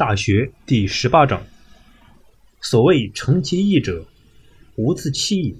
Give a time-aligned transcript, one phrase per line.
[0.00, 1.46] 大学》第十八章。
[2.62, 4.06] 所谓诚其意者，
[4.76, 5.54] 无自欺也。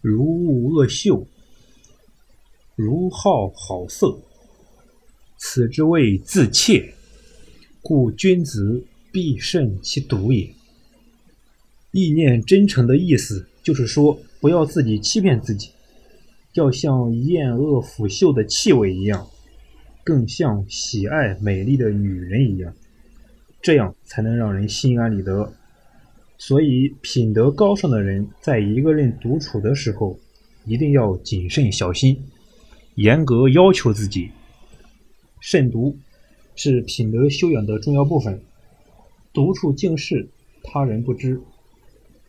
[0.00, 1.26] 如恶恶臭，
[2.74, 4.18] 如好好色，
[5.36, 6.94] 此之谓自怯。
[7.82, 8.82] 故君子
[9.12, 10.54] 必慎其独也。
[11.92, 15.68] 意念真诚的意思，就是说，不要自己欺骗自己，
[16.54, 19.28] 要像厌恶腐朽的气味一样，
[20.02, 22.74] 更像喜爱美丽的女人一样，
[23.62, 25.52] 这样才能让人心安理得。
[26.38, 30.18] 所以，品德高尚的人，在一个人独处的时候，
[30.64, 32.18] 一定要谨慎小心，
[32.94, 34.30] 严格要求自己。
[35.38, 35.94] 慎独
[36.56, 38.40] 是品德修养的重要部分。
[39.34, 40.26] 独处静视，
[40.62, 41.38] 他人不知，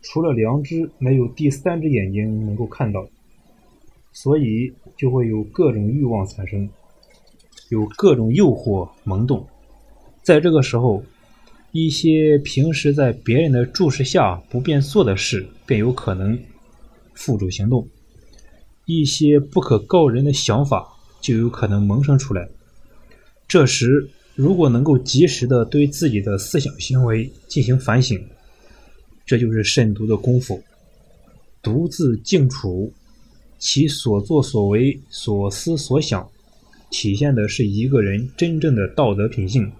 [0.01, 3.07] 除了良知，没有第三只眼睛能够看到，
[4.11, 6.70] 所以就会有各种欲望产生，
[7.70, 9.48] 有各种诱惑萌动。
[10.21, 11.01] 在这个时候。
[11.71, 16.37] 一些平时在别人的注视下不便做的事，便有可能
[17.13, 17.87] 付诸行动；
[18.85, 20.85] 一些不可告人的想法，
[21.21, 22.49] 就有可能萌生出来。
[23.48, 28.21] 这时，如果能够及时的对自己的思想行为进行反省，
[29.26, 30.62] 这就是慎独的功夫。
[31.62, 32.91] 独自静处，
[33.60, 36.27] 其所作所为、所思所想，
[36.90, 39.71] 体现的是一个人真正的道德品性。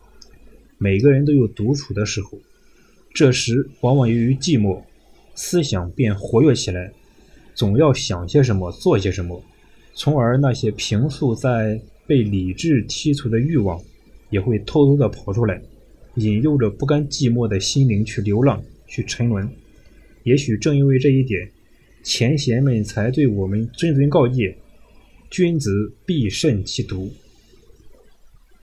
[0.84, 2.40] 每个人都有独处的时候，
[3.14, 4.82] 这时往往由于寂寞，
[5.36, 6.92] 思想便活跃起来，
[7.54, 9.44] 总要想些什么，做些什么，
[9.94, 13.80] 从而那些平素在被理智剔除的欲望，
[14.32, 15.62] 也会偷偷的跑出来，
[16.16, 19.48] 引诱着不甘寂寞的心灵去流浪，去沉沦。
[20.24, 21.48] 也许正因为这一点，
[22.02, 24.58] 前贤们才对我们谆谆告诫：
[25.30, 27.14] 君子必慎其独。